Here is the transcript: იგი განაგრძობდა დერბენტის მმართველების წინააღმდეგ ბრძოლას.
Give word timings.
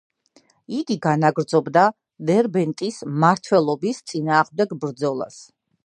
იგი 0.77 0.95
განაგრძობდა 1.03 1.83
დერბენტის 2.31 2.99
მმართველების 3.13 4.01
წინააღმდეგ 4.13 4.79
ბრძოლას. 4.85 5.39